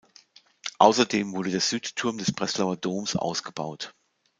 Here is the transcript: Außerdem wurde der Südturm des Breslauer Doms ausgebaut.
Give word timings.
Außerdem 0.79 1.33
wurde 1.35 1.51
der 1.51 1.59
Südturm 1.59 2.17
des 2.17 2.31
Breslauer 2.31 2.75
Doms 2.75 3.15
ausgebaut. 3.15 3.93